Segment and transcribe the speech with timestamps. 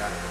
[0.00, 0.22] ရတယ်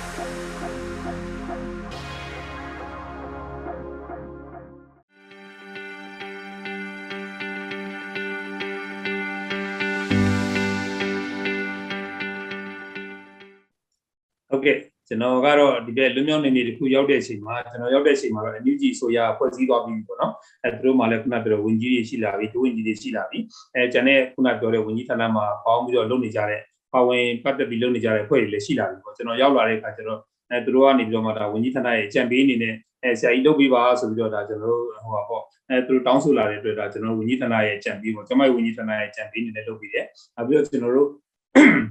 [14.51, 20.33] ဟုတ်ကဲ့ကျွန်တော်ကတော့ဒီဘက်လွမြောက်နေနေတစ်ခုရောက်တဲ့အချိန်မှာကျွန်တော်ရောက်တဲ့အချိန်မှာတော့ NUG ဆိုရဖွဲ့စည်းသွားပြီပေါ့နော်
[20.63, 23.39] အဲသူတို့မှလည်းခုနပြောတဲ့ဝင်ကြီးတွေရှိလာပြီဒုဝင်ကြီးတွေရှိလာပြီ
[23.75, 26.61] အဲကျန်တဲ့ခုနပြောတဲ့ဝင်ကြီးဌာနမှာပေါင်းပြီးတော့လုပ်နေကြတဲ့
[26.93, 30.19] ပါဝင်ပတ်သက်ပြီးလုပ်နေကြတဲ့ဖွဲ့တွေလည်းရှိလာပြီပေါ့ကျွန်တော်ရောက်လာတဲ့အခါကျတော့
[30.51, 41.09] အဲသူတို့ကနေပြီးတော့မှဒါဝင်ကြီးဌာနရဲ့ကြံပေးအနေနဲ့အဲဆရာကြီးလုပ်ပေးပါဆိုပြီးတော့ဒါကျွန်တော်တို့ဟိုပါပေါ့အဲသူတို့တောင်းဆိုလာတဲ့အတွက်ဒါကျွန်တော်တို့ဝင်ကြီးဌာနရဲ့ကြံပေးပေါ့ကျမဝင်ကြီးဌာနရဲ့ကြံပေးအနေနဲ့လုပ်ပြီးတယ်နောက်ပြီးတော့ကျွန်တော်တို့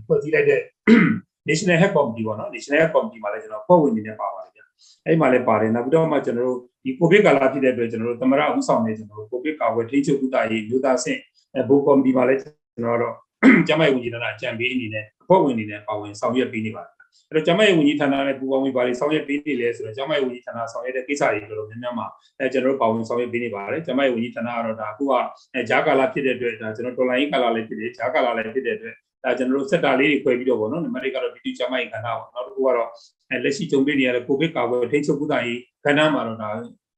[0.07, 0.61] ဖွဲ့စည်းလိုက်တဲ့
[1.49, 11.21] National Health Committee ပေါ့နော် National Health Committee မှာလည်းကျွန်တော်ဖွဲ့ဝင်နေနေပါပါတယ်ဗျအဲ့ဒီမှာလည်းပါတယ်နောက်ပြီးတော့မှကျွန်တော်တို့ဒီ COVID ကာလဖြစ်တဲ့အတွက်ကျွန်တော်တို့သမရဥဆောင်နေကျွန်တော်တို့ COVID ကာကွယ်ထိန်းချုပ်ကုသရေးမြို့သားဆင့်
[11.69, 13.15] ဘိုး Committee မှာလည်းကျွန်တော်တို့
[13.69, 16.93] ကျမရဲ့ဝန်ကြီးဌာနအကြံပေးအနေနဲ့ဖွဲ့ဝင်နေနေပါဝင်ဆောင်ရွက်ပေးနေပါတယ်
[17.29, 22.07] အဲ့တော့ကျမရဲ့ဝန်ကြီးဌာနနဲ့ပူးပေါင်းပြီးပါလေဆောင်ရွက်ပေးနေလဲဆိုတော့ကျမရဲ့ဝန်ကြီးဌာနဆောင်ရွက်တဲ့ကိစ္စတွေတော်တော်များများမှာ
[22.39, 25.13] အဲကျွန်တော်တို့ပါဝင်ဆောင်ရွက်ပေးနေပါတယ်ကျမရဲ့ဝန်ကြီးဌာနကတော့ဒါအခုက
[25.55, 32.89] အဲဂျာကာလာဖြစ်တဲ့အတွက်ဒါကျွန်တော်တော်လိုင်းကာလာလည်းဖြစ်တယ်ဂျာကာလာလည်းဖြစ်တဲ့အတွက်ဒါကျွန်တော်တို့စက်တာလေးတွေခွဲပြီးတော့ဗောနော်နံပါတ်1ကတော့ဒီတူချမိုင်းခန္ဓာပေါ့နောက်တစ်ခုကတော့
[33.31, 36.51] အဲလက်ရှိကြုံတွေ့နေရတဲ့ကိုဗစ်ကာကွယ်ထိန်းချုပ်ကုသရေးခန္ဓာမှာတော့ဒါ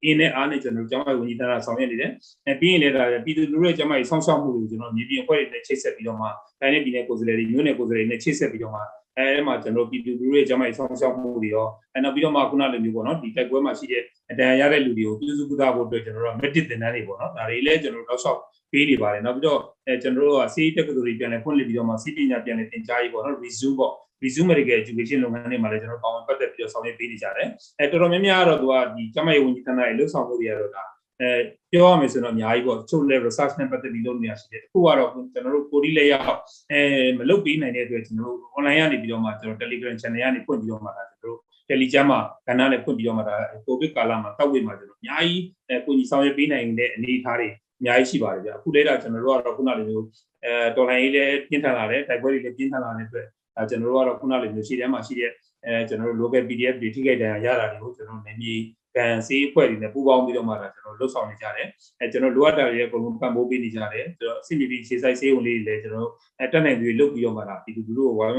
[0.03, 2.11] အင်းနဲ့အားနဲ့ကျွန်တော်တို့ကျမဝန်ကြီးဌာနဆောင်ရွက်နေတယ်
[2.47, 6.27] အဲပြီးရင်လည်းဒါပြည်သူလူထုရဲ့ကျမကြီးဆောင်းရှောက်မှုကိုကျွန်တော်မြေပြင်အဖွဲ့တွေနဲ့ချိတ်ဆက်ပြီးတော့မှ
[6.61, 8.81] တိုင်းနဲ့ပြည်နယ်ကိုယ်စားလှယ်တွေမြို့နယ်ကိုယ်စားလှယ်တွေနဲ့ချိတ်ဆက်ပြီးတော့မှ
[9.17, 18.39] အဲမှာကျွန်တော်ပြည်သူလူထုရဲ့ကျမကြီးဆောင်းရှောက်မှုတွေရောအဲနောက်ပြီးတော့မှခုနလိုမျိုးပေါ့နော်ဒီတိုက်ပွဲမှာရှိတဲ့အတန်ရတဲ့လူတွေကိုပြုစုကုသဖို့အတွက်ကျွန်တော်တို့ medit တင်တန်းတွေပေါ့နော်ဒါတွေလည်းကျွန်တော်တို့တောက်လျှောက်
[18.71, 27.47] ပေးနေပါတယ်နောက်ပြီးတော့အဲကျွန်တော်တို့ကစီးတက်ကတူတွေပြန်လဲဖွင့်လှစ်ပြီးတော့မှစီးပညာပြန်လဲသင်ကြားရေးပေါ့နော် resume ပေါ့ resume medical education လုပ်ငန်းတွေမှာလည်းကျွန်တော်တို့ပါဝင်ပတ်သက်ပြီးတော့ဆောင်ရွက်ပေးနေကြတယ်
[27.79, 30.83] အဲတော်တော်များများကတော့သူကဒီကျမရေးဝန်ကြီးဌာနရဲ့လှုပ်ဆောင်မှုတွေကတော့ဒါ
[31.23, 31.33] အဲ
[31.71, 36.39] ပြောရမယ်ဆိုတော့အများကြီးပေါ့ချုပ် level research နဲ့ပတ်သက်ပြီးလုပ်နေရရှိတယ်အခုကတော့ကျွန်တော်တို့ကိုဒီလေးရောက်
[36.71, 36.81] အဲ
[37.17, 41.39] မလုပ်ပေးနိုင်တဲ့အတွက်ကျွန်တော်တို့ online ကနေပြီးတော့မှကျွန်တော် Telegram channel ကနေဖွင့်ပြီးတော့မှဒါကျွန်တော်တို့
[41.69, 43.35] Telegram မှာကဏ္ဍနဲ့ဖွင့်ပြီးတော့မှဒါ
[43.67, 47.47] COVID ကာလမှာတောက်ဝေမှာကျွန်တော်အများကြီးအဲကိုကြီးဆောင်ရွက်ပေးနိုင်တဲ့အနေအထားတွေ
[47.79, 50.05] အများကြီးရှိပါတယ်ဗျအခုလေးတော့ကျွန်တော်တို့ကတော့ခုနလိုမျိုး
[50.45, 55.31] အဲတော်လိုင်းလေးလည်းပြင်းထန်လာတယ်တိုက်ပွဲတွေလည်းပြင်းထန်လာတဲ့အတွက်အဲကျွန်တော်တို့ကတော့ခုနလိုမျိုးရှိတဲ့မှာရှိတဲ့
[55.65, 58.55] အဲကျွန်တော်တို့ local PDF တွေထိခိုက်ဒဏ်ရာရတာတွေကိုကျွန်တော်နေမြေ
[58.95, 61.67] ဗန်ဆေးအဖွဲ့တွေနဲ့ပူးပေါင်းပြီးတော့မှဒါကျွန်တော်လှုပ်ဆောင်နေကြတယ်
[61.99, 66.09] အဲကျွန်တော်လိုအပ်တာတွေအကုန်လုံးပံ့ပိုးပေးနေကြတယ်ကျွန်တော် CPP ခြေဆိုင်ဆေးဝင်လေးတွေလည်းကျွန်တော်
[66.39, 68.37] အဲတက်နိုင်ပြီးလှုပ်ပြီးတော့မှဒါဒီလူလူကိုဝိုင်း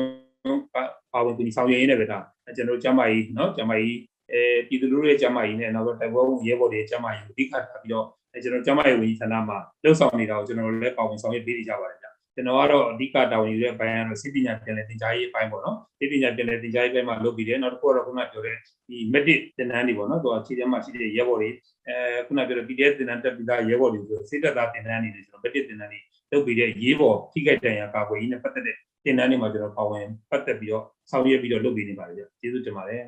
[1.12, 2.18] ပါဝင်ပြီးဆောင်ရွက်ရင်းနဲ့ပဲဒါ
[2.56, 3.98] ကျွန်တော်ကျမကြီးနော်ကျမကြီး
[4.32, 8.06] အဲပြည်သူလူထုရဲ့ကျမကြီးနဲ့နောက်တော့တိုက်ပွဲဝင်ရဲဘော်တွေရဲ့ကျမကြီးကိုအဓိကထားပြီးတော့
[8.42, 12.03] ကျွန်တော်ကျမရဲ့ဝင်ကြီးဌာနမှာလှုပ်ဆောင်နေတာကိုကျွန်တော်လည်းပါဝင်ဆောင်ရွက်ပေးနေကြပါတယ်
[12.34, 18.56] ကျွန်တော်ကတော့အဓိကတာဝန်ယူတဲ့ဘိုင်းကတော့စိပညာပြန်လည်သင်ကြားရေးအပိုင်းပေါ့နော်စိပညာပြန်လည်သင်ကြားရေးဘက်မှာလုပ်ပြီးတယ်နောက်တစ်ခုကတော့ခုနပြောတဲ့
[18.88, 21.48] ဒီ medic သင်တန်းတွေပေါ့နော်သူကခြေထဲမှာရှိတဲ့ရဲဘော်တွေ
[21.88, 25.98] အဲခုနပြောတဲ့ PDF သင်တန်းတက်ပြီးသားရဲဘော်တွေဆိုစိတ်သက်သာသင်တန်းတွေကျွန်တော် medic သင်တန်းတွေ
[26.32, 33.04] လုပ်ပြီးတဲ့ရေးဘော်ထိခိုက်ဒဏ်ရာကာကွယ်ရေးနဲ့ပတ်သက်တဲ့သင်တန်းတွေမှာကျွန်တော်ပါဝင်ပတ်သက်ပြီးတော့ဆောင်ရွက်ပြီးတော့လုပ်ပေးနေပါတယ်ဗျကျေးဇူးတင်ပါတယ်